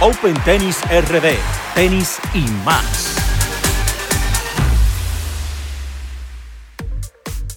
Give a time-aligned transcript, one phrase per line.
[0.00, 1.34] Open Tennis RD,
[1.74, 3.16] tenis y más.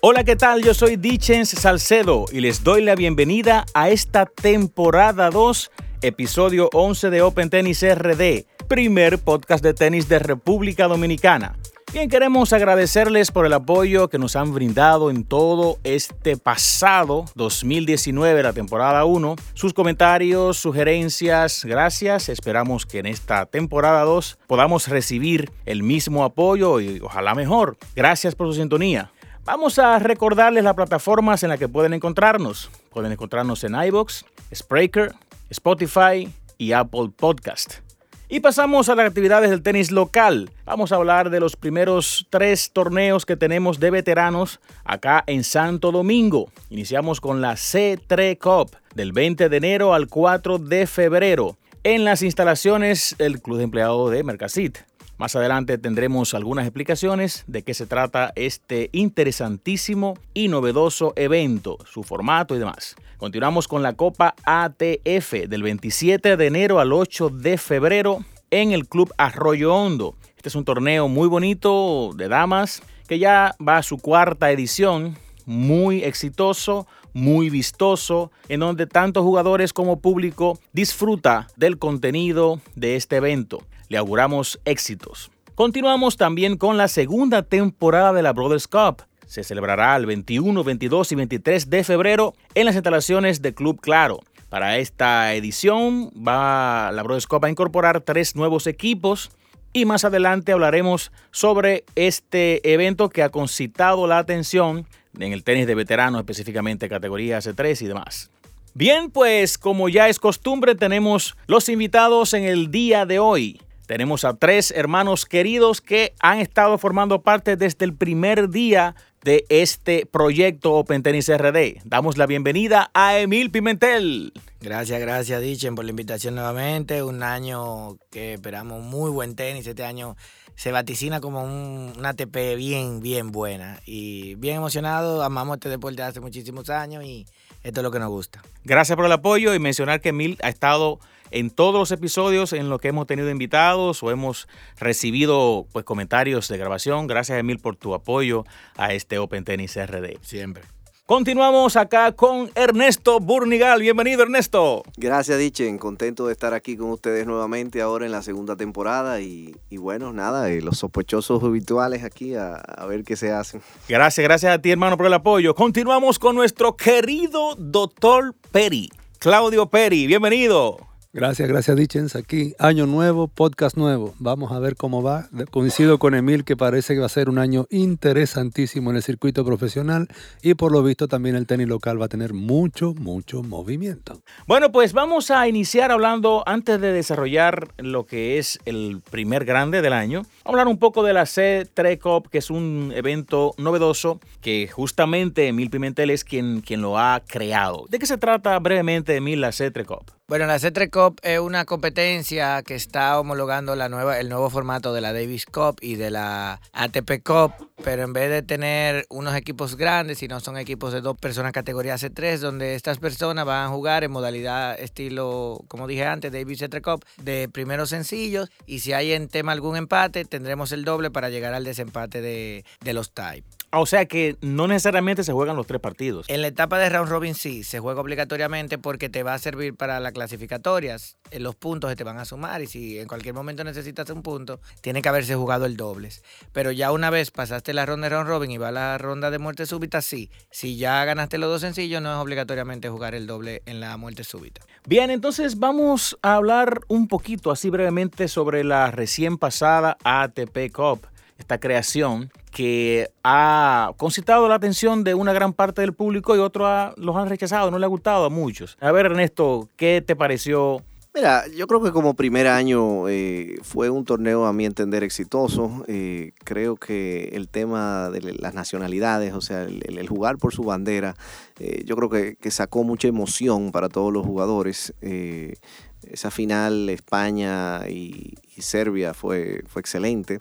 [0.02, 0.64] Hola, ¿qué tal?
[0.64, 5.70] Yo soy Dichens Salcedo y les doy la bienvenida a esta temporada 2,
[6.02, 11.60] episodio 11 de Open Tennis RD, primer podcast de tenis de República Dominicana.
[11.94, 18.44] Bien, queremos agradecerles por el apoyo que nos han brindado en todo este pasado 2019,
[18.44, 19.36] la temporada 1.
[19.54, 22.30] Sus comentarios, sugerencias, gracias.
[22.30, 27.76] Esperamos que en esta temporada 2 podamos recibir el mismo apoyo y ojalá mejor.
[27.94, 29.12] Gracias por su sintonía.
[29.44, 32.72] Vamos a recordarles las plataformas en las que pueden encontrarnos.
[32.92, 34.24] Pueden encontrarnos en iBox,
[34.56, 35.14] Spreaker,
[35.50, 37.91] Spotify y Apple Podcast.
[38.34, 40.52] Y pasamos a las actividades del tenis local.
[40.64, 45.92] Vamos a hablar de los primeros tres torneos que tenemos de veteranos acá en Santo
[45.92, 46.50] Domingo.
[46.70, 52.22] Iniciamos con la C3 Cup del 20 de enero al 4 de febrero en las
[52.22, 54.78] instalaciones del Club de Empleados de Mercasit.
[55.22, 62.02] Más adelante tendremos algunas explicaciones de qué se trata este interesantísimo y novedoso evento, su
[62.02, 62.96] formato y demás.
[63.18, 68.88] Continuamos con la Copa ATF del 27 de enero al 8 de febrero en el
[68.88, 70.16] Club Arroyo Hondo.
[70.38, 75.20] Este es un torneo muy bonito de damas que ya va a su cuarta edición,
[75.46, 83.18] muy exitoso, muy vistoso, en donde tanto jugadores como público disfruta del contenido de este
[83.18, 83.60] evento.
[83.92, 85.32] Le auguramos éxitos.
[85.54, 91.12] Continuamos también con la segunda temporada de la Brothers Cup, se celebrará el 21, 22
[91.12, 94.22] y 23 de febrero en las instalaciones de Club Claro.
[94.48, 99.30] Para esta edición va la Brothers Cup a incorporar tres nuevos equipos
[99.74, 104.88] y más adelante hablaremos sobre este evento que ha concitado la atención
[105.20, 108.32] en el tenis de veteranos, específicamente categoría C3 y demás.
[108.74, 113.60] Bien, pues como ya es costumbre, tenemos los invitados en el día de hoy.
[113.92, 119.44] Tenemos a tres hermanos queridos que han estado formando parte desde el primer día de
[119.50, 121.82] este proyecto Open Tennis RD.
[121.84, 124.32] Damos la bienvenida a Emil Pimentel.
[124.62, 127.04] Gracias, gracias Dichen por la invitación nuevamente.
[127.04, 129.68] Un año que esperamos muy buen tenis.
[129.68, 130.16] Este año
[130.56, 133.82] se vaticina como un, una ATP bien, bien buena.
[133.86, 135.22] Y bien emocionado.
[135.22, 137.26] Amamos este deporte hace muchísimos años y
[137.62, 138.42] esto es lo que nos gusta.
[138.64, 141.02] Gracias por el apoyo y mencionar que Emil ha estado
[141.32, 144.48] en todos los episodios en los que hemos tenido invitados o hemos
[144.80, 147.08] recibido pues, comentarios de grabación.
[147.08, 150.18] Gracias, Emil, por tu apoyo a este Open Tennis RD.
[150.22, 150.64] Siempre.
[151.12, 153.82] Continuamos acá con Ernesto Burnigal.
[153.82, 154.84] Bienvenido, Ernesto.
[154.96, 155.78] Gracias, Dichen.
[155.78, 159.20] Contento de estar aquí con ustedes nuevamente ahora en la segunda temporada.
[159.20, 163.62] Y, bueno, nada, eh, los sospechosos habituales aquí a, a, ver qué se hacen.
[163.90, 165.54] Gracias, gracias a ti, hermano, por el apoyo.
[165.54, 168.90] Continuamos con nuestro querido doctor Peri.
[169.20, 170.91] Claudio Peri, bienvenido.
[171.14, 172.16] Gracias, gracias Dichens.
[172.16, 174.14] Aquí, año nuevo, podcast nuevo.
[174.18, 175.28] Vamos a ver cómo va.
[175.50, 179.44] Coincido con Emil que parece que va a ser un año interesantísimo en el circuito
[179.44, 180.08] profesional
[180.42, 184.22] y por lo visto también el tenis local va a tener mucho, mucho movimiento.
[184.48, 189.82] Bueno, pues vamos a iniciar hablando, antes de desarrollar lo que es el primer grande
[189.82, 194.70] del año, hablar un poco de la C3 Cup, que es un evento novedoso que
[194.72, 197.86] justamente Emil Pimentel es quien, quien lo ha creado.
[197.90, 200.06] ¿De qué se trata brevemente, Emil, la C3 Cup?
[200.32, 204.94] Bueno, la C3 Cup es una competencia que está homologando la nueva, el nuevo formato
[204.94, 207.54] de la Davis Cup y de la ATP Cup,
[207.84, 211.96] pero en vez de tener unos equipos grandes, sino son equipos de dos personas categoría
[211.96, 216.82] C3, donde estas personas van a jugar en modalidad estilo, como dije antes, Davis C3
[216.82, 221.30] Cup, de primeros sencillos, y si hay en tema algún empate, tendremos el doble para
[221.30, 223.61] llegar al desempate de, de los types.
[223.74, 226.26] O sea que no necesariamente se juegan los tres partidos.
[226.28, 229.76] En la etapa de round robin sí, se juega obligatoriamente porque te va a servir
[229.76, 231.18] para las clasificatorias.
[231.32, 234.24] En los puntos se te van a sumar y si en cualquier momento necesitas un
[234.24, 236.22] punto, tiene que haberse jugado el dobles.
[236.52, 239.32] Pero ya una vez pasaste la ronda de round robin y va a la ronda
[239.32, 240.30] de muerte súbita, sí.
[240.52, 244.26] Si ya ganaste los dos sencillos, no es obligatoriamente jugar el doble en la muerte
[244.26, 244.60] súbita.
[244.86, 251.08] Bien, entonces vamos a hablar un poquito así brevemente sobre la recién pasada ATP Cup
[251.42, 256.94] esta creación que ha concitado la atención de una gran parte del público y otros
[256.98, 258.78] los han rechazado, no le ha gustado a muchos.
[258.80, 260.84] A ver, Ernesto, ¿qué te pareció?
[261.14, 265.84] Mira, yo creo que como primer año eh, fue un torneo a mi entender exitoso.
[265.88, 271.16] Eh, creo que el tema de las nacionalidades, o sea, el, jugar por su bandera,
[271.60, 274.94] eh, yo creo que, que, sacó mucha emoción para todos los jugadores.
[275.02, 280.40] esa final España y, y Serbia fue, fue excelente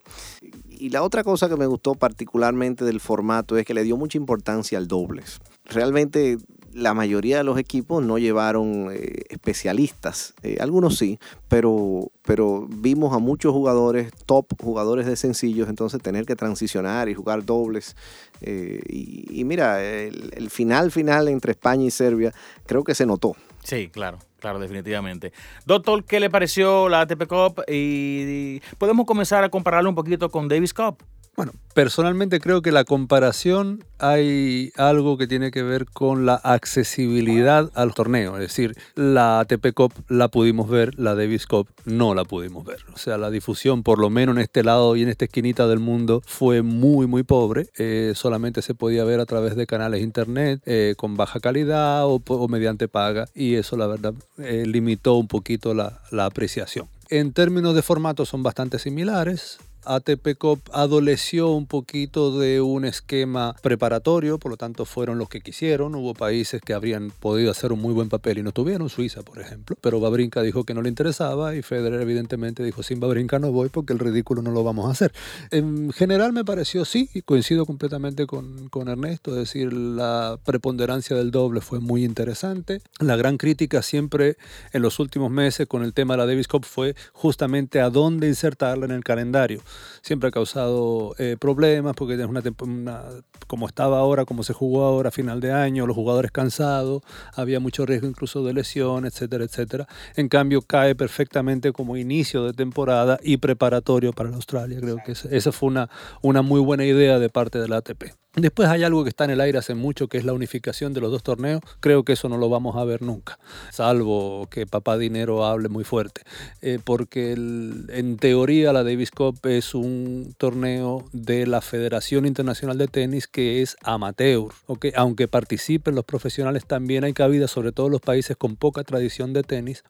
[0.80, 4.16] y la otra cosa que me gustó particularmente del formato es que le dio mucha
[4.16, 5.40] importancia al dobles.
[5.66, 6.38] Realmente
[6.72, 11.18] la mayoría de los equipos no llevaron eh, especialistas, eh, algunos sí,
[11.48, 17.14] pero, pero vimos a muchos jugadores, top jugadores de sencillos, entonces tener que transicionar y
[17.14, 17.96] jugar dobles.
[18.40, 22.32] Eh, y, mira, el, final final entre España y Serbia
[22.66, 23.36] creo que se notó.
[23.62, 24.18] Sí, claro.
[24.38, 25.32] Claro, definitivamente.
[25.66, 27.62] Doctor, ¿qué le pareció la ATP Cup?
[27.68, 31.02] Y podemos comenzar a compararlo un poquito con Davis Cup.
[31.36, 37.70] Bueno, personalmente creo que la comparación hay algo que tiene que ver con la accesibilidad
[37.74, 38.36] al torneo.
[38.36, 42.80] Es decir, la ATP Cup la pudimos ver, la Davis Cup no la pudimos ver.
[42.92, 45.78] O sea, la difusión, por lo menos en este lado y en esta esquinita del
[45.78, 47.68] mundo, fue muy, muy pobre.
[47.78, 52.48] Eh, solamente se podía ver a través de canales internet eh, con baja calidad o,
[52.48, 53.28] mediante paga.
[53.34, 56.88] Y eso, la verdad, eh, limitó un poquito la, la apreciación.
[57.08, 59.58] En términos de formato son bastante similares.
[59.84, 65.40] ATP Cup adoleció un poquito de un esquema preparatorio, por lo tanto fueron los que
[65.40, 65.94] quisieron.
[65.94, 69.40] Hubo países que habrían podido hacer un muy buen papel y no tuvieron, Suiza por
[69.40, 69.76] ejemplo.
[69.80, 73.68] Pero Babrinka dijo que no le interesaba y Federer evidentemente dijo sin Babrinka no voy
[73.68, 75.12] porque el ridículo no lo vamos a hacer.
[75.50, 81.16] En general me pareció sí, y coincido completamente con, con Ernesto, es decir, la preponderancia
[81.16, 82.80] del doble fue muy interesante.
[82.98, 84.36] La gran crítica siempre
[84.72, 88.28] en los últimos meses con el tema de la Davis Cup fue justamente a dónde
[88.28, 89.60] insertarla en el calendario
[90.02, 93.02] siempre ha causado eh, problemas porque es una, una,
[93.46, 97.02] como estaba ahora, como se jugó ahora, final de año, los jugadores cansados,
[97.34, 99.86] había mucho riesgo incluso de lesión, etcétera, etcétera.
[100.16, 104.80] En cambio, cae perfectamente como inicio de temporada y preparatorio para la Australia.
[104.80, 105.88] Creo que esa fue una,
[106.22, 108.14] una muy buena idea de parte de la ATP.
[108.36, 111.00] Después hay algo que está en el aire hace mucho, que es la unificación de
[111.00, 111.62] los dos torneos.
[111.80, 113.40] Creo que eso no lo vamos a ver nunca,
[113.72, 116.22] salvo que Papá Dinero hable muy fuerte.
[116.62, 122.86] Eh, porque en teoría la Davis Cup es un torneo de la Federación Internacional de
[122.86, 124.52] Tenis que es amateur.
[124.94, 129.32] Aunque participen los profesionales, también hay cabida, sobre todo en los países con poca tradición
[129.32, 129.82] de tenis,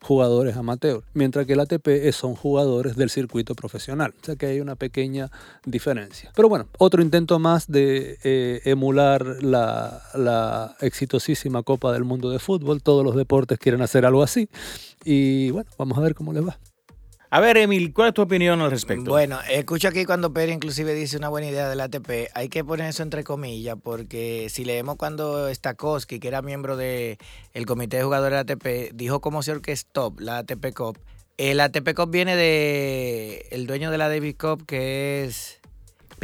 [0.00, 1.04] jugadores amateur.
[1.12, 4.14] Mientras que el ATP son jugadores del circuito profesional.
[4.20, 5.30] O sea que hay una pequeña
[5.64, 6.32] diferencia.
[6.34, 7.83] Pero bueno, otro intento más de
[8.22, 12.82] eh, emular la, exitosísima Copa del Mundo de Fútbol.
[12.82, 14.48] Todos los deportes quieren hacer algo así.
[15.04, 16.58] Y bueno, vamos a ver cómo les va.
[17.30, 19.10] A ver, Emil, ¿cuál es tu opinión al respecto?
[19.10, 22.30] Bueno, escucho aquí cuando Pérez inclusive dice una buena idea del ATP.
[22.32, 27.18] Hay que poner eso entre comillas, porque si leemos cuando Stakowski, que era miembro del
[27.52, 30.98] el comité de jugadores del ATP, dijo cómo se orquestó la ATP Cup.
[31.36, 35.60] El ATP Cup viene de el dueño de la Davis Cup, que es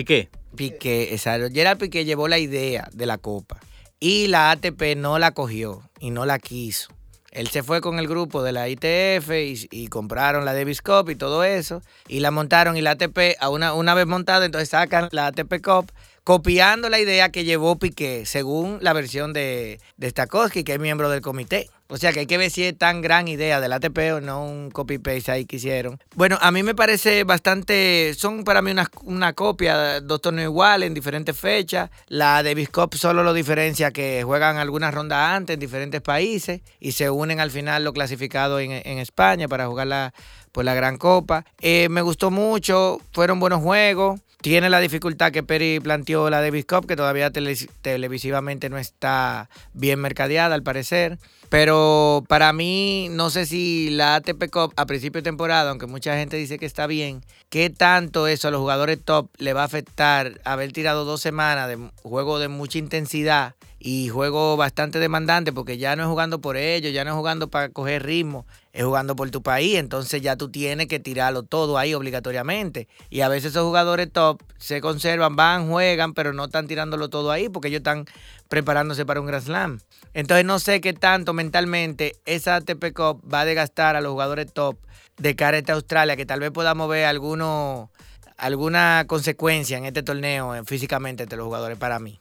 [0.00, 0.30] Piqué.
[0.56, 1.48] Piqué, exacto.
[1.52, 3.60] Gerard Piqué llevó la idea de la copa
[3.98, 6.88] y la ATP no la cogió y no la quiso.
[7.32, 9.30] Él se fue con el grupo de la ITF
[9.70, 13.50] y, compraron la Davis Cup y todo eso y la montaron y la ATP, a
[13.50, 15.92] una, una vez montada, entonces sacan la ATP Cup
[16.24, 21.10] copiando la idea que llevó Piqué, según la versión de, de Stakowski, que es miembro
[21.10, 21.68] del comité.
[21.90, 24.44] O sea que hay que ver si es tan gran idea del ATP o no
[24.44, 25.98] un copy-paste ahí que hicieron.
[26.14, 30.86] Bueno, a mí me parece bastante, son para mí una, una copia, dos torneos iguales
[30.86, 31.90] en diferentes fechas.
[32.06, 36.92] La Davis Cup solo lo diferencia que juegan algunas rondas antes en diferentes países y
[36.92, 40.14] se unen al final los clasificados en, en España para jugar la,
[40.52, 41.44] pues, la Gran Copa.
[41.60, 44.20] Eh, me gustó mucho, fueron buenos juegos.
[44.40, 50.00] Tiene la dificultad que Peri planteó la Davis Cup, que todavía televisivamente no está bien
[50.00, 51.18] mercadeada al parecer.
[51.50, 56.14] Pero para mí, no sé si la ATP Cup a principio de temporada, aunque mucha
[56.16, 59.64] gente dice que está bien, ¿qué tanto eso a los jugadores top le va a
[59.64, 65.76] afectar haber tirado dos semanas de juego de mucha intensidad y juego bastante demandante porque
[65.76, 69.16] ya no es jugando por ellos, ya no es jugando para coger ritmo, es jugando
[69.16, 72.88] por tu país, entonces ya tú tienes que tirarlo todo ahí obligatoriamente.
[73.08, 77.32] Y a veces esos jugadores top se conservan, van, juegan, pero no están tirándolo todo
[77.32, 78.04] ahí porque ellos están
[78.48, 79.80] preparándose para un Grand Slam.
[80.14, 84.52] Entonces no sé qué tanto mentalmente esa ATP Cup va a desgastar a los jugadores
[84.52, 84.76] top
[85.18, 87.90] de cara a esta Australia, que tal vez podamos ver alguno,
[88.36, 92.18] alguna consecuencia en este torneo eh, físicamente entre los jugadores para mí.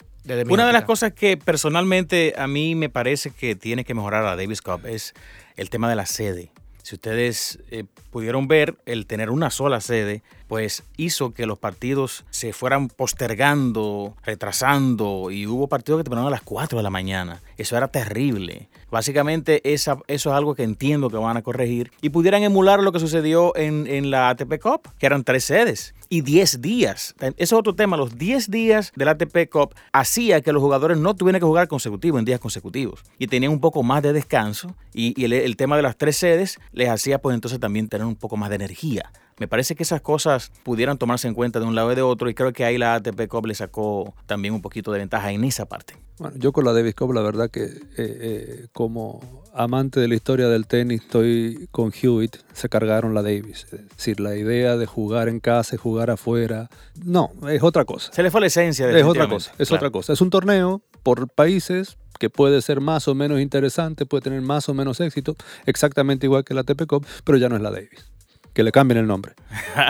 [0.50, 4.36] Una de las cosas que personalmente a mí me parece que tiene que mejorar la
[4.36, 5.14] Davis Cup es
[5.56, 6.52] el tema de la sede.
[6.84, 12.26] Si ustedes eh, pudieron ver, el tener una sola sede, pues hizo que los partidos
[12.32, 17.42] se fueran postergando, retrasando, y hubo partidos que terminaron a las 4 de la mañana.
[17.58, 18.70] Eso era terrible.
[18.90, 22.92] Básicamente, esa, eso es algo que entiendo que van a corregir y pudieran emular lo
[22.92, 27.16] que sucedió en, en la ATP Cup, que eran tres sedes y 10 días.
[27.20, 27.96] Ese es otro tema.
[27.96, 32.18] Los 10 días del ATP Cup hacía que los jugadores no tuvieran que jugar consecutivo
[32.20, 35.98] en días consecutivos y tenían un poco más de descanso y, el, tema de las
[35.98, 39.76] tres sedes les hacía pues entonces también tener un poco más de energía Me parece
[39.76, 42.52] que esas cosas pudieran tomarse en cuenta de un lado y de otro y creo
[42.54, 45.96] que ahí la ATP Cup le sacó también un poquito de ventaja en esa parte.
[46.20, 49.22] Bueno, yo con la Davis Cup, la verdad que eh, eh, como
[49.54, 53.68] amante de la historia del tenis, estoy con Hewitt, se cargaron la Davis.
[53.72, 56.70] Es decir, la idea de jugar en casa y jugar afuera,
[57.02, 58.12] no, es otra cosa.
[58.12, 58.90] Se le fue la esencia.
[58.90, 60.12] Es otra cosa, es otra cosa.
[60.12, 64.68] Es un torneo por países que puede ser más o menos interesante, puede tener más
[64.68, 68.12] o menos éxito, exactamente igual que la TP Cup, pero ya no es la Davis.
[68.54, 69.34] Que le cambien el nombre.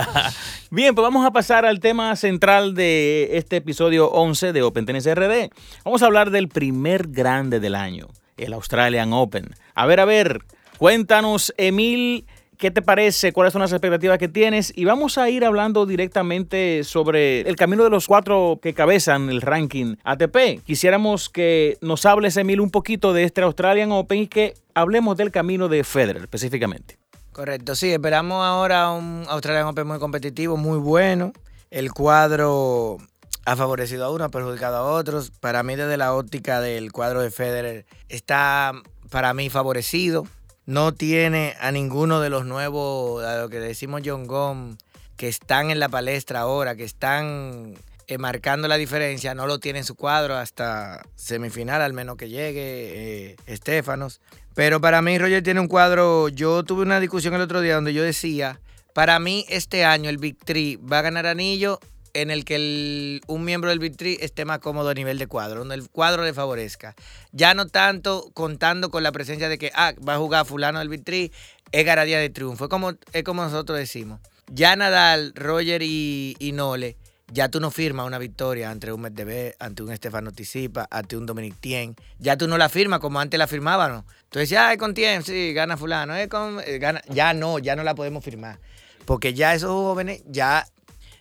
[0.72, 5.06] Bien, pues vamos a pasar al tema central de este episodio 11 de Open Tennis
[5.06, 5.50] RD.
[5.84, 9.50] Vamos a hablar del primer grande del año, el Australian Open.
[9.74, 10.42] A ver, a ver,
[10.78, 12.26] cuéntanos, Emil,
[12.60, 13.32] ¿Qué te parece?
[13.32, 14.74] ¿Cuáles son las expectativas que tienes?
[14.76, 19.40] Y vamos a ir hablando directamente sobre el camino de los cuatro que cabezan el
[19.40, 20.62] ranking ATP.
[20.66, 25.32] Quisiéramos que nos hables, Emil, un poquito de este Australian Open y que hablemos del
[25.32, 26.98] camino de Federer específicamente.
[27.32, 31.32] Correcto, sí, esperamos ahora un Australian Open muy competitivo, muy bueno.
[31.70, 32.98] El cuadro
[33.46, 35.32] ha favorecido a uno, ha perjudicado a otros.
[35.40, 38.74] Para mí, desde la óptica del cuadro de Federer, está
[39.10, 40.26] para mí favorecido
[40.70, 44.78] no tiene a ninguno de los nuevos, a lo que decimos John Gom,
[45.18, 47.74] que están en la palestra ahora, que están
[48.06, 52.30] eh, marcando la diferencia, no lo tiene en su cuadro hasta semifinal, al menos que
[52.30, 54.22] llegue eh, Estefanos.
[54.56, 57.94] Pero para mí Roger tiene un cuadro, yo tuve una discusión el otro día donde
[57.94, 58.60] yo decía,
[58.94, 61.80] para mí este año el Big Three va a ganar anillo
[62.14, 65.76] en el que un miembro del Big esté más cómodo a nivel de cuadro, donde
[65.76, 66.96] el cuadro le favorezca.
[67.32, 70.90] Ya no tanto contando con la presencia de que ah, va a jugar fulano del
[70.90, 71.32] Big
[71.72, 72.66] es garantía de triunfo.
[72.66, 74.20] Es como, es como nosotros decimos.
[74.52, 76.98] Ya Nadal, Roger y, Nole,
[77.32, 81.26] ya tú no firmas una victoria ante un Medvedev, ante un Estefano Tisipa, ante un
[81.26, 81.96] Dominic Tien.
[82.18, 84.06] Ya tú no la firmas como antes la firmábamos.
[84.24, 86.16] Entonces ya es con Tien, sí, gana fulano.
[86.16, 87.02] Es con, eh, gana.
[87.10, 88.60] Ya no, ya no la podemos firmar.
[89.06, 90.66] Porque ya esos jóvenes ya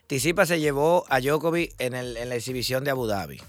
[0.07, 3.41] Tisipa se llevó a Djokovic en, la exhibición de Abu Dhabi.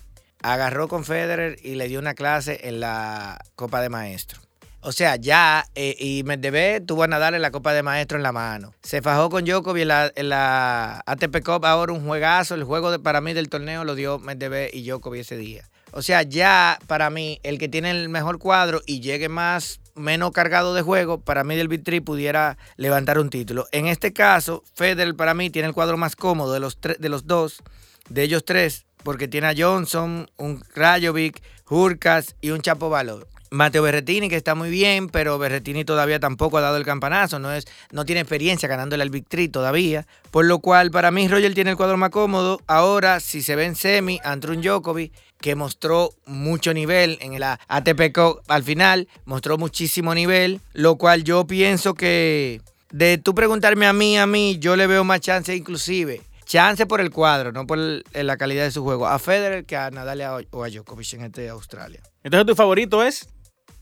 [0.41, 4.41] Agarró con Federer y le dio una clase en la Copa de Maestro.
[4.81, 8.23] O sea, ya, eh, y Medvedev tuvo a Nadal en la Copa de Maestro en
[8.23, 8.73] la mano.
[8.81, 9.83] Se fajó con Djokovic
[10.15, 12.55] en la, ATP Cup, ahora un juegazo.
[12.55, 15.69] El juego de, para mí del torneo lo dio Medvedev y Djokovic ese día.
[15.91, 20.31] O sea, ya para mí, el que tiene el mejor cuadro y llegue más menos
[20.31, 23.67] cargado de juego, para mí del Vitri pudiera levantar un título.
[23.71, 27.27] En este caso, Federer para mí tiene el cuadro más cómodo de los, de los
[27.27, 27.61] dos,
[28.09, 33.27] de ellos tres, porque tiene a Johnson, un Rayovic, Hurkas y un Chapo Valor.
[33.51, 37.51] Mateo Berretini, que está muy bien, pero Berretini todavía tampoco ha dado el campanazo, no,
[37.51, 40.05] es, no tiene experiencia ganándole al Victory todavía.
[40.31, 42.61] Por lo cual, para mí, Roger tiene el cuadro más cómodo.
[42.67, 47.59] Ahora, si se ve en semi, ante un Djokovic, que mostró mucho nivel en la
[47.67, 53.85] ATP Cup al final, mostró muchísimo nivel, lo cual yo pienso que de tú preguntarme
[53.85, 56.21] a mí, a mí, yo le veo más chance inclusive.
[56.45, 59.07] Chance por el cuadro, no por la calidad de su juego.
[59.07, 62.01] A Federer que a Nadal o a Djokovic en este Australia.
[62.23, 63.29] Entonces, ¿tu favorito es?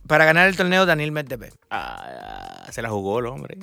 [0.07, 1.53] Para ganar el torneo, Daniel Medvedev.
[1.69, 3.57] Ah, se la jugó el hombre.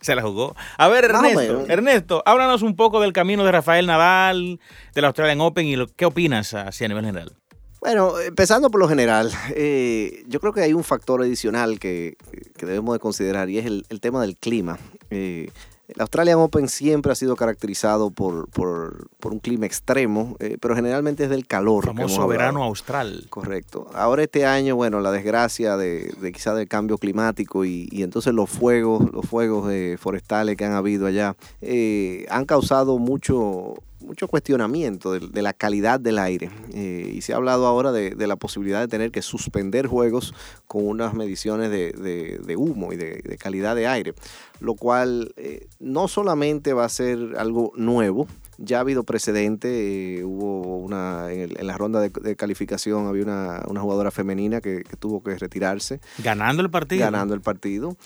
[0.00, 0.56] Se la jugó.
[0.78, 4.58] A ver, Ernesto, Ernesto, háblanos un poco del camino de Rafael Nadal,
[4.94, 7.36] del Australian Open y lo, qué opinas así a nivel general.
[7.80, 12.16] Bueno, empezando por lo general, eh, yo creo que hay un factor adicional que,
[12.58, 14.78] debemos de considerar y es el, tema del clima.
[15.10, 15.50] Eh,
[15.94, 18.48] el Australian Open siempre ha sido caracterizado por,
[19.24, 21.86] un clima extremo, eh, pero generalmente es del calor.
[21.86, 23.26] Famoso verano austral.
[23.30, 23.88] Correcto.
[23.94, 28.48] Ahora este año, bueno, la desgracia de, de quizá del cambio climático y, entonces los
[28.48, 33.74] fuegos, los fuegos forestales que han habido allá, eh, han causado mucho,
[34.10, 36.50] mucho cuestionamiento de, la calidad del aire.
[36.74, 40.34] Eh, y se ha hablado ahora de, la posibilidad de tener que suspender juegos
[40.66, 44.14] con unas mediciones de, humo y de, calidad de aire,
[44.58, 48.26] lo cual eh, no solamente va a ser algo nuevo,
[48.58, 54.10] ya ha habido precedente, eh, hubo una, en, la ronda de, calificación había una, jugadora
[54.10, 56.00] femenina que, tuvo que retirarse.
[56.18, 57.02] Ganando el partido.
[57.02, 57.96] Ganando el partido.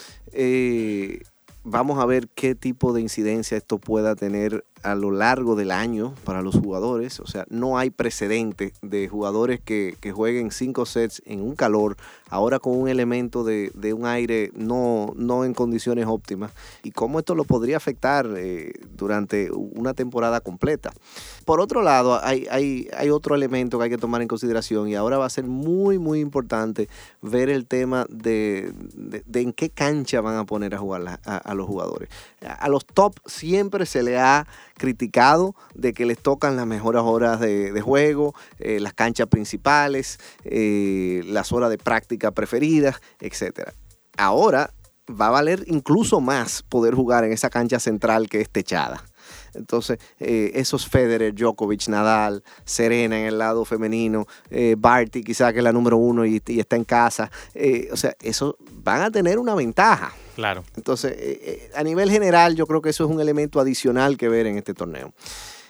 [1.63, 6.15] vamos a ver qué tipo de incidencia esto pueda tener a lo largo del año
[6.25, 7.19] para los jugadores.
[7.19, 11.97] O sea, no hay precedente de jugadores que, jueguen cinco sets en un calor,
[12.29, 16.53] ahora con un elemento de, un aire no, no en condiciones óptimas.
[16.83, 20.93] Y cómo esto lo podría afectar eh, durante una temporada completa.
[21.45, 24.95] Por otro lado, hay, hay, hay, otro elemento que hay que tomar en consideración y
[24.95, 26.89] ahora va a ser muy, muy importante
[27.23, 28.73] ver el tema de,
[29.33, 32.09] en qué cancha van a poner a jugar a los jugadores.
[32.47, 37.41] A los top siempre se le ha criticado de que les tocan las mejores horas
[37.41, 43.71] de, juego, eh, las canchas principales, eh, las horas de práctica preferidas, etc.
[44.17, 44.71] Ahora
[45.09, 49.05] va a valer incluso más poder jugar en esa cancha central que es techada.
[49.55, 55.59] Entonces, eh, esos Federer, Djokovic, Nadal, Serena en el lado femenino, eh, Barty quizá que
[55.59, 59.11] es la número uno y, y está en casa, eh, o sea, eso van a
[59.11, 60.13] tener una ventaja.
[60.35, 60.65] Claro.
[60.77, 64.47] Entonces, eh, a nivel general, yo creo que eso es un elemento adicional que ver
[64.47, 65.13] en este torneo.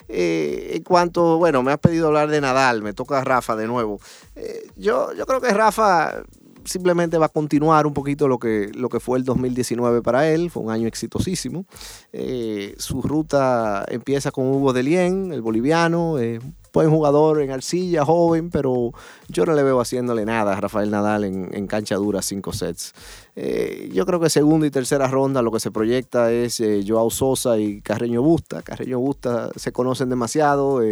[0.09, 4.00] Eh, en cuanto, bueno, me has pedido hablar de Nadal, me toca Rafa de nuevo.
[4.37, 6.23] Eh, yo, yo creo que Rafa
[6.64, 10.50] simplemente va a continuar un poquito lo que, lo que fue el 2019 para él,
[10.50, 11.64] fue un año exitosísimo.
[12.12, 16.40] Eh, su ruta empieza con Hugo Delien, el boliviano, eh,
[16.73, 18.92] buen jugador en arcilla, joven, pero
[19.28, 22.92] yo no le veo haciéndole nada a Rafael Nadal en, en cancha dura, cinco sets.
[23.37, 27.59] Eh, yo creo que segunda y tercera ronda lo que se proyecta es Joao Sosa
[27.59, 28.62] y Carreño Busta.
[28.62, 30.83] Carreño Busta se conocen demasiado.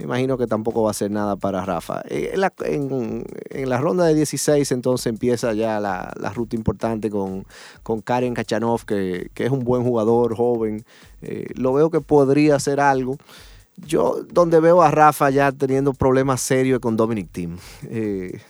[0.00, 2.02] Me imagino que tampoco va a ser nada para Rafa.
[2.08, 7.44] Eh, en, la, en- ronda de 16 entonces empieza ya la, ruta importante con,
[8.02, 10.84] Karen Kachanov, que, es un buen jugador, joven.
[11.20, 13.18] Eh, lo veo que podría hacer algo.
[13.76, 17.58] Yo donde veo a Rafa ya teniendo problemas serios con Dominic Thiem.
[17.90, 18.40] Eh,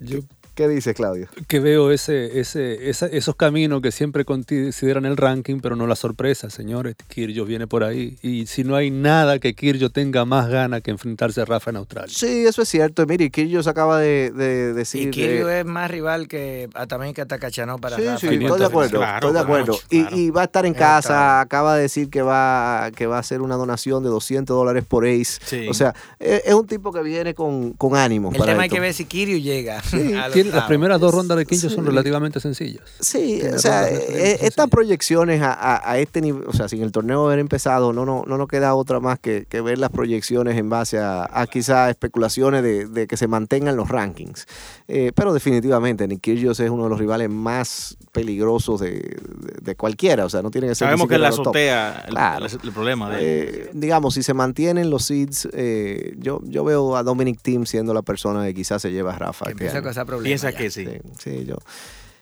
[0.00, 0.18] Yo
[0.58, 1.28] ¿Qué dices, Claudio?
[1.46, 5.94] que veo ese, ese, esa- esos caminos que siempre consideran el ranking, pero no la
[5.94, 6.96] sorpresa, señores.
[7.06, 8.16] Kirgios viene por ahí.
[8.22, 11.76] Y si no hay nada que Kirgios tenga más gana que enfrentarse a Rafa en
[11.76, 12.12] Australia.
[12.12, 13.06] Sí, eso es cierto.
[13.06, 15.16] Mire, Kyrgios acaba de, de decir...
[15.16, 18.18] Y eh, es más rival que también que Takachanov para Sí, Rafa.
[18.18, 19.78] sí, 500 estoy de acuerdo, Claro, estoy de acuerdo.
[19.90, 20.16] Y, claro.
[20.16, 23.42] y va a estar en casa, acaba de decir que va, que va a hacer
[23.42, 25.38] una donación de 200 dólares por Ace.
[25.44, 25.68] Sí.
[25.68, 28.30] O sea, es, es un tipo que viene con, con ánimo.
[28.32, 28.74] El para tema hay esto.
[28.74, 29.80] que ver si Kyrgios llega.
[29.82, 31.90] Sí, a los Las primeras dos rondas de Kirgios son Sí.
[31.90, 32.82] relativamente sencillas.
[33.00, 36.92] Sí, o sea, eh, estas proyecciones a, a- a este nivel, o sea, sin el
[36.92, 40.56] torneo haber empezado, no, no, no nos queda otra más que, que ver las proyecciones
[40.56, 44.46] en base a, a quizás especulaciones de, de que se mantengan los rankings.
[44.88, 49.76] Eh, pero definitivamente, Nick Kyrgios es uno de los rivales más peligrosos de, de- de
[49.76, 52.46] cualquiera, o sea, no tiene que ser Sabemos que la azotea el, Claro.
[52.46, 56.96] el- el problema de Eh, digamos, si se mantienen los seeds, eh, yo, yo veo
[56.96, 59.44] a Dominic Thiem siendo la persona que quizás se lleva a Rafa.
[59.46, 60.37] Que este empieza a causar problemas.
[60.40, 60.56] Piensa ya.
[60.56, 60.86] que sí.
[61.18, 61.56] Sí, yo.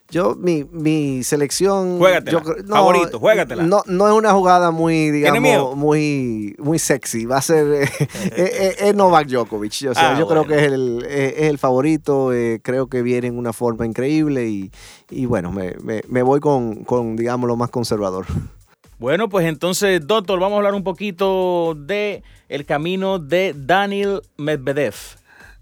[0.09, 1.99] Yo, mi, mi selección.
[1.99, 2.31] Juégatela.
[2.31, 3.65] yo creo- Favorito, juégatela.
[3.65, 7.27] No, no es una jugada muy, digamos, muy, muy sexy.
[7.27, 7.67] Va a ser.
[7.83, 7.89] eh,
[8.37, 9.73] eh, eh, Novak Djokovic.
[9.91, 12.33] O sea, Ah, yo creo que es el, es el favorito.
[12.33, 14.47] eh, creo que viene en una forma increíble.
[14.49, 14.71] Y,
[15.11, 18.27] y bueno, me, me, me voy con, con, digamos, lo más conservador.
[19.01, 24.95] Bueno, pues entonces, doctor, vamos a hablar un poquito de el camino de Daniel Medvedev.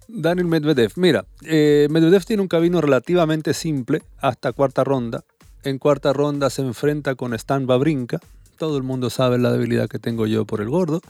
[0.09, 0.93] Daniel Medvedev.
[0.97, 5.25] Mira, eh, Medvedev tiene un camino relativamente simple hasta cuarta ronda.
[5.63, 8.21] En cuarta ronda se enfrenta con Stan Babrinka.
[8.59, 11.01] Todo el mundo sabe la debilidad que tengo yo por el gordo.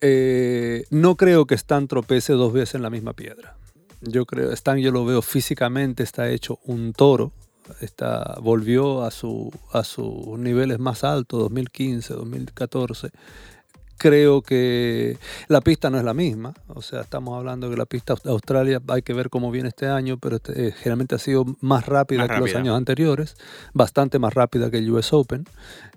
[0.00, 3.56] Eh, no creo que Stan tropece dos veces en la misma piedra.
[4.00, 7.32] Yo creo, Stan yo lo veo físicamente, está hecho un toro.
[7.80, 13.10] Está, volvió a, su, a sus niveles más altos, 2015, 2014
[14.02, 16.54] creo que la pista no es la misma.
[16.66, 19.86] O sea, estamos hablando que la pista de Australia hay que ver cómo viene este
[19.86, 23.36] año, pero este, eh, generalmente ha sido más rápida Más que los años anteriores,
[23.74, 25.44] bastante más rápida que el US Open.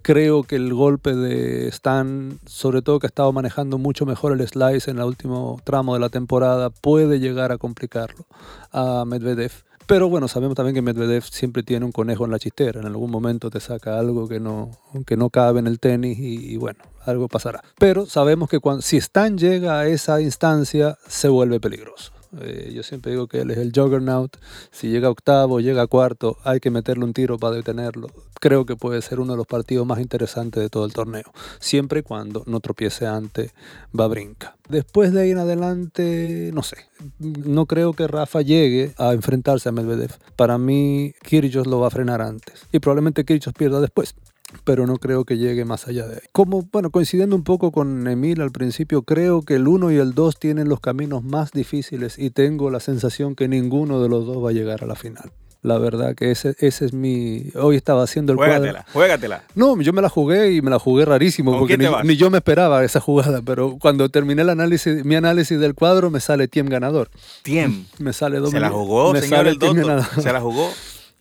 [0.03, 4.47] Creo que el golpe de Stan, sobre todo que ha estado manejando mucho mejor el
[4.47, 8.27] slice en el último tramo de la temporada, puede llegar a complicarlo
[8.71, 9.51] a Medvedev.
[9.87, 12.81] Pero bueno, sabemos también que Medvedev siempre tiene un conejo en la chistera.
[12.81, 14.69] En algún momento te saca algo que no,
[15.07, 17.63] que no cabe en el tenis y, y bueno, algo pasará.
[17.77, 22.11] Pero sabemos que cuando, si Stan llega a esa instancia, se vuelve peligroso.
[22.41, 24.37] Eh, yo siempre digo que él es el juggernaut.
[24.71, 28.07] Si llega a octavo, llega a cuarto, hay que meterle un tiro para detenerlo.
[28.39, 31.31] Creo que puede ser uno de los partidos más interesantes de todo el torneo.
[31.59, 33.51] Siempre y cuando no tropiece ante
[33.91, 34.57] Babrinka.
[34.69, 36.77] Después de ahí en adelante, no sé.
[37.19, 40.11] No creo que Rafa llegue a enfrentarse a Medvedev.
[40.35, 42.67] Para mí, Kyrgios lo va a frenar antes.
[42.71, 44.15] Y probablemente Kyrgios pierda después
[44.63, 46.21] pero no creo que llegue más allá de ahí.
[46.31, 50.13] Como, bueno, coincidiendo un poco con Emil al principio, creo que el 1 y el
[50.13, 54.43] 2 tienen los caminos más difíciles y tengo la sensación que ninguno de los dos
[54.43, 55.31] va a llegar a la final.
[55.65, 57.49] La verdad que ese, ese es mi...
[57.55, 58.57] Hoy estaba haciendo el cuadro.
[58.57, 59.43] Juégatela, juégatela.
[59.55, 62.37] No, yo me la jugué y me la jugué rarísimo ¿Con porque ni, yo me
[62.37, 66.67] esperaba esa jugada, pero cuando terminé el análisis, mi análisis del cuadro me sale Tiem
[66.67, 67.09] ganador.
[67.41, 67.85] Tiem.
[67.97, 70.03] Me sale Se la jugó, me señor el doctor.
[70.21, 70.69] Se la jugó.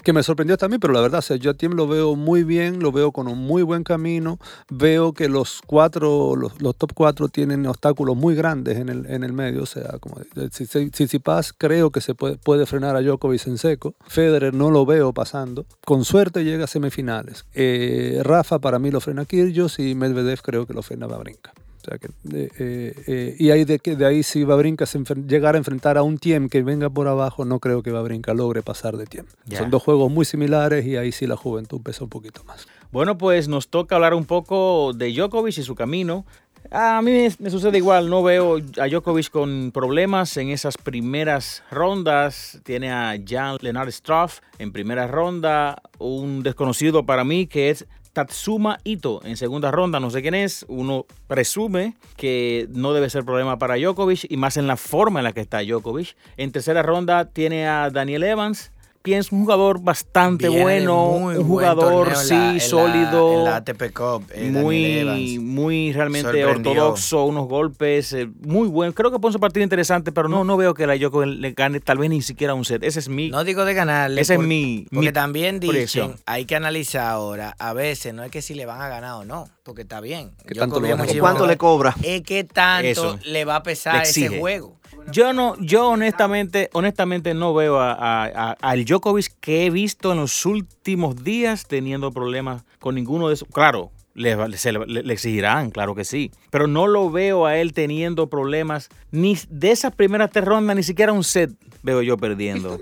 [0.04, 2.92] Que me sorprendió también, pero la verdad, yo a Tiem lo veo muy bien, lo
[2.92, 4.38] veo con un muy buen camino,
[4.70, 9.32] veo que los cuatro, los, top cuatro tienen obstáculos muy grandes en el, en el
[9.32, 10.16] medio, o sea, como
[10.52, 14.70] si, si, Tsitsipas creo que se puede, puede frenar a Djokovic en seco, Federer no
[14.70, 19.78] lo veo pasando, con suerte llega a semifinales, Eh, Rafa para mí lo frena Kyrgios
[19.78, 21.52] y Medvedev creo que lo frena Babrinka.
[21.84, 25.56] O sea que, eh, eh, eh, y ahí de, de ahí si Babrinka se llegara
[25.56, 28.96] a enfrentar a un Tiem que venga por abajo, no creo que Babrinka logre pasar
[28.96, 29.26] de Tiem.
[29.50, 32.66] Son dos juegos muy similares y ahí sí la juventud pesa un poquito más.
[32.90, 36.24] Bueno, pues nos toca hablar un poco de Djokovic y su camino.
[36.70, 41.62] A mí me, me sucede igual, no veo a Djokovic con problemas en esas primeras
[41.70, 42.60] rondas.
[42.64, 48.78] Tiene a Jan Lennart Struff en primera ronda, un desconocido para mí que es Tatsuma
[48.84, 50.64] Ito en segunda ronda, no sé quién es.
[50.68, 55.24] Uno presume que no debe ser problema para Djokovic y más en la forma en
[55.24, 56.16] la que está Djokovic.
[56.38, 58.70] En tercera ronda tiene a Daniel Evans.
[59.04, 62.60] Pienso un jugador bastante Viene bueno, muy un buen jugador torneo en sí en la-
[62.60, 65.38] sólido en la ATP Cup, eh, muy, Evans.
[65.40, 68.94] muy realmente ortodoxo, unos golpes eh, muy buenos.
[68.94, 71.80] Creo que fue un partido interesante, pero no, no veo que la Djokovic le gane
[71.80, 72.82] tal vez ni siquiera un set.
[72.82, 73.28] Ese es mi...
[73.28, 74.22] No digo de ganarle.
[74.22, 76.12] Ese es mi- Porque mi también proyección.
[76.12, 79.16] dicen, hay que analizar ahora, a veces no es que si le van a ganar
[79.16, 80.30] o no, porque está bien.
[80.46, 81.94] ¿Qué tanto le ¿Cuánto en- le cobra?
[82.02, 83.18] Es que tanto Eso.
[83.26, 84.78] le va a pesar ese juego.
[85.12, 90.12] Yo no, yo honestamente, honestamente no veo a, a- a- al Djokovic que he visto
[90.12, 93.48] en los últimos días teniendo problemas con ninguno de esos.
[93.52, 96.30] Claro, le, se le- le exigirán, claro que sí.
[96.50, 100.82] Pero no lo veo a él teniendo problemas ni de esas primeras tres rondas, ni
[100.82, 101.50] siquiera un set
[101.82, 102.78] veo yo perdiendo.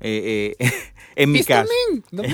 [0.00, 0.70] Eh, eh,
[1.16, 1.70] en mi caso.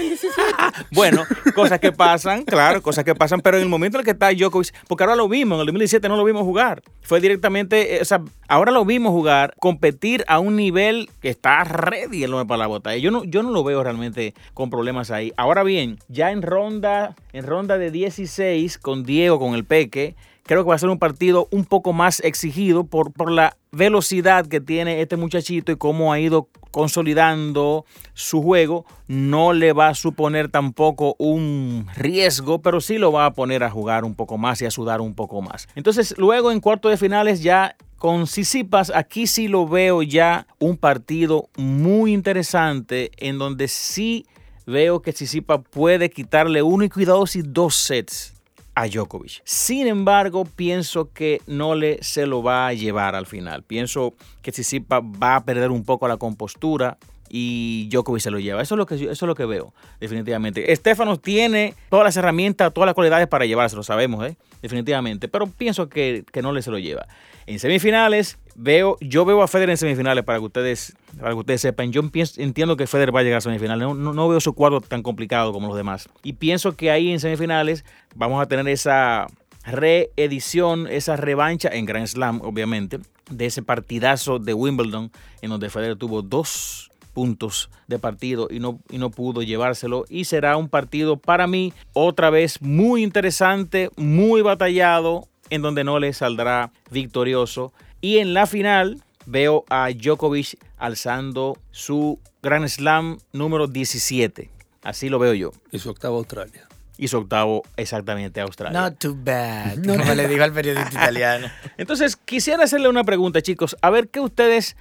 [0.92, 4.12] Bueno, cosas que pasan, claro, cosas que pasan, pero en el momento en el que
[4.12, 7.96] está Djokovic, porque ahora lo vimos, en el 2017 no lo vimos jugar, fue directamente,
[7.96, 12.30] eh, o sea, ahora lo vimos jugar, competir a un nivel que está ready el
[12.46, 12.96] para la botella.
[12.96, 15.32] Yo no, yo no lo veo realmente con problemas ahí.
[15.36, 20.14] Ahora bien, ya en ronda, en ronda de 16 con Diego, con el Peque,
[20.44, 24.46] creo que va a ser un partido un poco más exigido por, por la velocidad
[24.46, 28.84] que tiene este muchachito y cómo ha ido consolidando su juego.
[29.06, 33.70] No le va a suponer tampoco un riesgo, pero sí lo va a poner a
[33.70, 35.68] jugar un poco más y a sudar un poco más.
[35.74, 40.78] Entonces, luego en cuarto de finales ya con Sisipas, aquí sí lo veo ya un
[40.78, 44.26] partido muy interesante en donde sí
[44.66, 48.39] veo que Sisipas puede quitarle uno y cuidado y dos sets
[48.74, 49.42] a Djokovic.
[49.44, 53.62] Sin embargo, pienso que no le se lo va a llevar al final.
[53.62, 58.60] Pienso que Tsitsipas va a perder un poco la compostura y Djokovic se lo lleva.
[58.60, 60.72] Eso es lo que, eso es lo que veo, definitivamente.
[60.72, 64.36] Estefano tiene todas las herramientas, todas las cualidades para llevárselo, sabemos, ¿eh?
[64.60, 65.28] definitivamente.
[65.28, 67.06] Pero pienso que, que no le se lo lleva.
[67.46, 71.60] En semifinales, veo, yo veo a Federer en semifinales para que ustedes, para que ustedes
[71.60, 71.92] sepan.
[71.92, 73.86] Yo pienso- entiendo que Federer va a llegar a semifinales.
[73.86, 76.08] No, no- no veo su cuadro tan complicado como los demás.
[76.22, 77.84] Y pienso que ahí en semifinales
[78.14, 79.26] vamos a tener esa
[79.64, 82.98] reedición, esa revancha en Grand Slam, obviamente,
[83.30, 85.10] de ese partidazo de Wimbledon,
[85.42, 90.04] en donde Federer tuvo dos puntos de partido y no, y no pudo llevárselo.
[90.08, 95.98] Y será un partido para mí otra vez muy interesante, muy batallado, en donde no
[95.98, 97.72] le saldrá victorioso.
[98.00, 104.50] Y en la final veo a Djokovic alzando su Grand Slam número 17.
[104.82, 105.52] Así lo veo yo.
[105.70, 106.66] Y su octava Australia.
[106.96, 108.80] Y su octavo exactamente Australia.
[108.80, 111.48] Not too bad, como le digo al periodista italiano.
[111.78, 113.76] Entonces, quisiera hacerle una pregunta, chicos.
[113.82, 114.76] A ver qué ustedes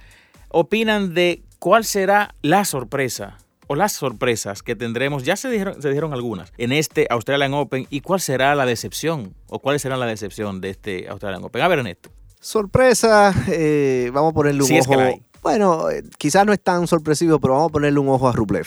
[0.48, 5.24] opinan de cuál será la sorpresa o las sorpresas que tendremos.
[5.24, 7.86] Ya se dijeron, se dijeron algunas en este Australian Open.
[7.90, 9.34] ¿Y cuál será la decepción?
[9.48, 11.62] ¿O cuál será la decepción de este Australian Open?
[11.62, 12.10] A ver, Ernesto.
[12.40, 15.20] Sorpresa, eh, vamos a ponerle un Si es que ojo.
[15.42, 18.66] Bueno, eh, quizás no es tan sorpresivo, pero vamos a ponerle un ojo a Rublev.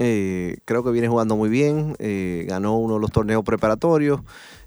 [0.00, 4.20] Eh, creo que viene jugando muy bien, eh, ganó uno de los torneos preparatorios.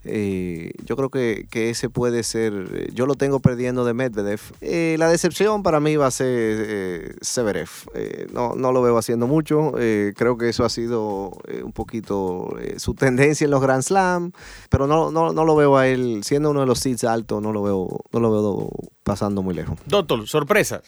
[0.07, 4.39] Eh, yo creo que, que ese puede ser, eh, yo lo tengo perdiendo de Medvedev.
[4.61, 7.69] Eh, la decepción para mí va a ser eh, Severev.
[7.93, 9.73] Eh, no, no lo veo haciendo mucho.
[9.77, 13.83] Eh, creo que eso ha sido eh, un poquito eh, su tendencia en los Grand
[13.83, 14.31] Slam,
[14.69, 17.51] pero no, no, no lo veo a él, siendo uno de los seeds altos, no
[17.51, 18.69] lo veo, no lo veo
[19.03, 19.77] pasando muy lejos.
[19.85, 20.81] Doctor, sorpresas.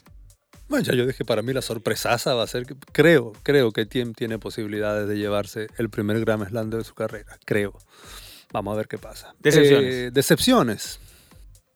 [0.67, 3.87] Bueno, ya yo dije, para mí la sorpresaza va a ser que creo, creo que
[3.87, 7.39] Tiem tiene posibilidades de llevarse el primer Grand Slam de su carrera.
[7.43, 7.73] Creo.
[8.51, 9.33] Vamos a ver qué pasa.
[9.39, 9.93] Decepciones.
[9.93, 10.99] Eh, decepciones.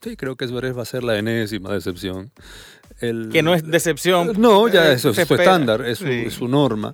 [0.02, 2.32] Sí, creo que Zverev va a ser la enésima decepción.
[3.00, 4.34] El- Que no es decepción.
[4.38, 5.44] No, ya Eh, eso es su espera.
[5.44, 6.24] estándar, es su, Sí.
[6.28, 6.94] es su norma.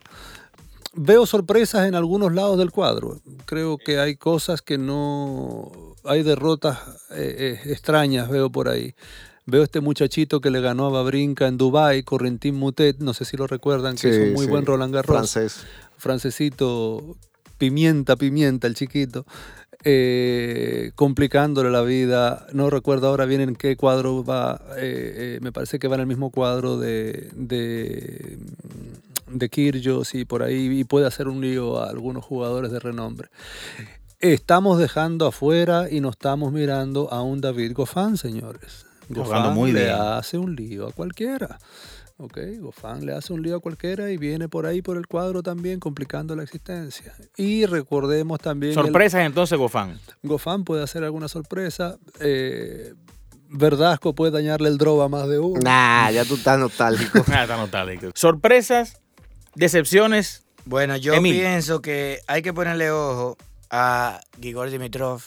[0.93, 3.21] Veo sorpresas en algunos lados del cuadro.
[3.45, 5.71] Creo que hay cosas que no...
[6.03, 6.79] Hay derrotas
[7.11, 8.95] eh, eh, extrañas, veo por ahí.
[9.45, 13.37] Veo este muchachito que le ganó a Babrinka en Dubai, Correntín Mutet, no sé si
[13.37, 14.51] lo recuerdan, que Sí, es un muy sí.
[14.51, 15.15] buen Roland Garros.
[15.31, 15.65] Francés.
[15.97, 17.15] Francesito,
[17.59, 19.25] pimienta, pimienta, el chiquito,
[19.83, 22.47] eh, complicándole la vida.
[22.53, 26.01] No recuerdo ahora bien en qué cuadro va, eh, eh, me parece que va en
[26.01, 28.39] el mismo cuadro de, de,
[29.27, 29.49] de
[30.13, 33.29] y por ahí, y puede hacer un lío a algunos jugadores de renombre.
[34.19, 38.85] estamos dejando afuera y nos estamos mirando a un David Goffin, señores.
[39.09, 39.95] Goffin muy le bien.
[39.95, 41.59] hace un lío a cualquiera.
[42.21, 45.41] Ok, Goffin le hace un lío a cualquiera y viene por ahí por el cuadro
[45.41, 47.15] también complicando la existencia.
[47.37, 48.71] Y recordemos también...
[48.71, 49.97] el- Sorpresas entonces, Gofán.
[50.23, 51.97] Goffin puede hacer alguna sorpresa.
[52.19, 52.93] eh,
[53.51, 55.59] Verdasco puede dañarle el draw a más de uno.
[55.63, 57.23] Nah, ya tú estás nostálgico.
[57.31, 58.11] Ah, está nostálgico.
[58.13, 59.01] Sorpresas,
[59.55, 60.43] decepciones.
[60.65, 61.33] Bueno, yo Emil.
[61.35, 63.37] pienso que hay que ponerle ojo
[63.71, 65.21] a Igor Dimitrov.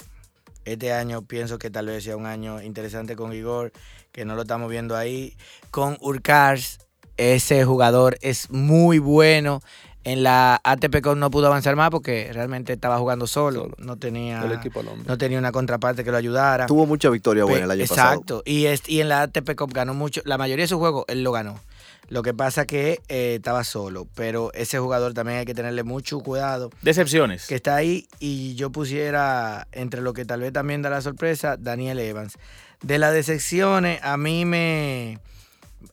[0.64, 3.72] Este año pienso que tal vez sea un año interesante con Igor,
[4.12, 5.37] que no lo estamos viendo ahí.
[5.70, 6.79] Con Urkars,
[7.16, 9.61] ese jugador es muy bueno.
[10.05, 13.61] En la ATP Cup no pudo avanzar más porque realmente estaba jugando solo.
[13.62, 13.77] Solo.
[13.79, 16.66] No tenía, El equipo no tenía una contraparte que lo ayudara.
[16.66, 18.11] Tuvo mucha victoria buena el año pasado.
[18.14, 18.42] Exacto.
[18.44, 20.20] Y, es- y en la ATP Cup ganó mucho.
[20.25, 21.61] La mayoría de sus juegos él lo ganó.
[22.09, 24.09] Lo que pasa que eh, estaba solo.
[24.16, 26.70] Pero ese jugador también hay que tenerle mucho cuidado.
[26.83, 27.46] Decepciones.
[27.46, 31.57] Que está ahí y yo pusiera entre lo que tal vez también da la sorpresa,
[31.57, 32.38] Daniel Evans.
[32.83, 35.18] De las decepciones, a mí me...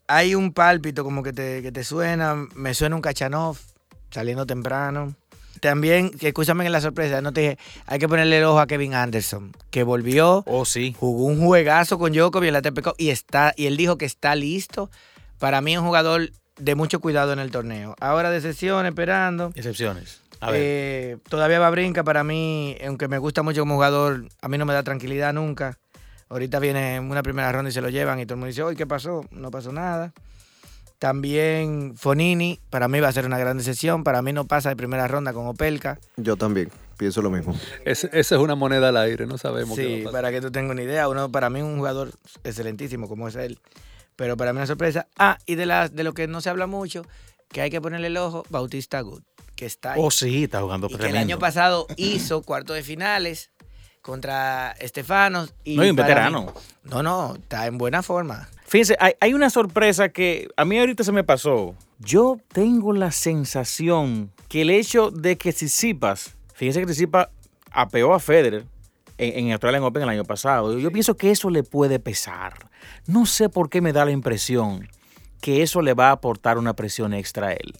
[0.07, 2.35] Hay un pálpito como que te, que te suena.
[2.55, 3.57] Me suena un Kachanov
[4.09, 5.15] saliendo temprano.
[5.61, 8.67] También, que escúchame en la sorpresa, no te dije, hay que ponerle el ojo a
[8.67, 10.95] Kevin Anderson, que volvió Oh, sí.
[10.97, 14.05] jugó un juegazo con Djokovic en la ATP Cup y está y él dijo que
[14.05, 14.89] está listo.
[15.37, 17.95] Para mí es un jugador de mucho cuidado en el torneo.
[17.99, 19.49] Ahora de sesión esperando.
[19.49, 20.21] Decepciones.
[20.39, 20.61] A ver.
[20.63, 24.65] Eh, todavía va brinca para mí, aunque me gusta mucho como jugador, a mí no
[24.65, 25.77] me da tranquilidad nunca.
[26.29, 28.77] Ahorita viene una primera ronda y se lo llevan y todo el mundo dice, "Oye,
[28.77, 30.13] ¿qué pasó?" No pasó nada.
[30.99, 34.03] También Fonini, para mí va a ser una gran decisión.
[34.03, 35.97] Para mí no pasa de primera ronda con Opelka.
[36.17, 37.55] Yo también, pienso lo mismo.
[37.85, 40.11] Esa es una moneda al aire, no sabemos qué va a Sí, pasar.
[40.21, 41.07] para que tú tengas una idea.
[41.07, 42.11] Uno, para mí, un jugador
[42.43, 43.59] excelentísimo como es él.
[44.17, 45.07] Pero para mí una sorpresa.
[45.17, 47.05] Ah, y de, la, de lo que no se habla mucho,
[47.47, 49.23] que hay que ponerle el ojo, Bautista Good,
[49.55, 50.01] que está ahí.
[50.03, 53.51] Oh, sí, está jugando y que el año pasado hizo cuarto de finales
[54.01, 55.53] contra Estefanos.
[55.63, 56.41] Y No, y un veterano.
[56.45, 58.49] mí- no, no, está en buena forma.
[58.65, 61.75] Fíjense, hay, hay una sorpresa que a mí ahorita se me pasó.
[61.99, 67.27] Yo tengo la sensación que el hecho de que Tsitsipas, fíjense que Tsitsipas
[67.71, 68.65] apeó a Federer
[69.17, 70.77] en, en Australian Open el año pasado.
[70.77, 72.69] Yo pienso que eso le puede pesar.
[73.05, 74.87] No sé por qué me da la impresión
[75.41, 77.73] que eso le va a aportar una presión extra a él.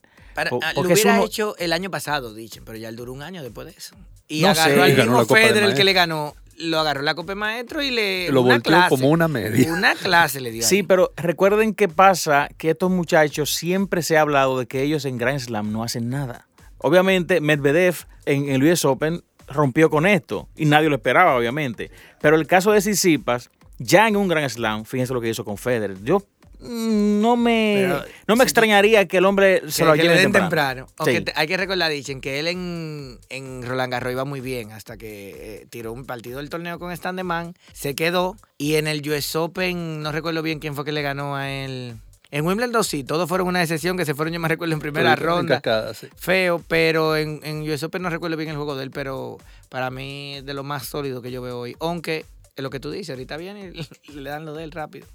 [0.43, 3.21] Para- ah, lo hubiera uno- hecho el año pasado, dicen, pero ya él duró un
[3.21, 3.95] año después de eso.
[4.27, 7.31] Y No agarró sé, al mismo Federer, el que le ganó, lo agarró la Copa
[7.31, 8.29] de Maestro y le.
[8.31, 9.71] Lo una volteó clase, como una media.
[9.73, 10.63] Una clase le dio.
[10.63, 10.83] Sí, ahí.
[10.83, 15.17] pero recuerden que pasa que estos muchachos siempre se ha hablado de que ellos en
[15.17, 16.47] Grand Slam no hacen nada.
[16.77, 21.89] Obviamente, Medvedev en el US Open rompió con esto y nadie lo esperaba, obviamente.
[22.21, 23.49] Pero el caso de Tsitsipas,
[23.79, 25.97] ya en un Grand Slam, fíjense lo que hizo con Federer.
[26.03, 26.23] Yo
[26.59, 30.13] no me, Pero, no me si extrañaría que el hombre se Que- lo lleve le
[30.21, 30.47] den temprano.
[30.49, 30.87] temprano.
[30.97, 31.23] Aunque Sí.
[31.23, 34.97] te- hay que recordar, dicen que él en, en Roland Garros iba muy bien hasta
[34.97, 39.35] que eh, tiró un partido del torneo con Standeman, se quedó y en el US
[39.35, 41.95] Open, no recuerdo bien quién fue que le ganó a él.
[42.31, 45.13] En Wimbledon sí, todos fueron una excepción que se fueron, yo me recuerdo, en primera
[45.13, 45.55] en ronda.
[45.55, 46.07] cascada, sí.
[46.15, 49.37] Feo, pero en, en US Open no recuerdo bien el juego de él, pero
[49.69, 51.75] para mí es de lo más sólido que yo veo hoy.
[51.79, 55.07] Aunque es lo que tú dices, ahorita viene y le dan lo de él rápido.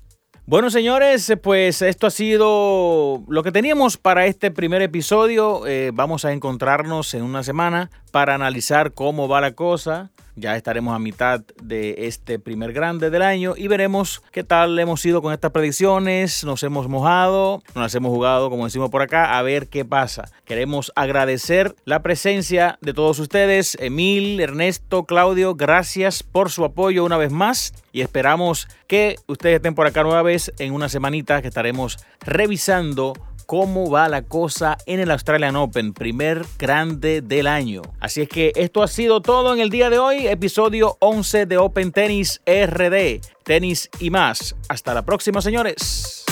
[0.46, 5.66] Bueno, señores, pues esto ha sido lo que teníamos para este primer episodio.
[5.66, 10.11] Eh, vamos a encontrarnos en una semana para analizar cómo va la cosa.
[10.36, 15.04] Ya estaremos a mitad de este primer grande del año y veremos qué tal hemos
[15.06, 16.42] ido con estas predicciones.
[16.44, 20.24] Nos hemos mojado, nos las hemos jugado, como decimos por acá, a ver qué pasa.
[20.44, 23.76] Queremos agradecer la presencia de todos ustedes.
[23.80, 29.76] Emil, Ernesto, Claudio, gracias por su apoyo una vez más y esperamos que ustedes estén
[29.76, 33.14] por acá nueva vez en una semanita que estaremos revisando
[33.46, 37.83] cómo va la cosa en el Australian Open, primer grande del año.
[38.00, 41.59] Así es que esto ha sido todo en el día de hoy, episodio 11 de
[41.59, 44.57] Open Tennis RD, tenis y más.
[44.68, 46.24] Hasta la próxima, señores.